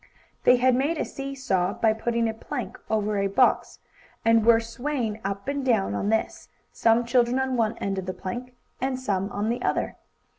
[0.45, 3.77] They had made a see saw, by putting a plank over a box,
[4.25, 8.13] and were swaying up and down on this, some children on one end of the
[8.15, 9.97] plank and some on the other.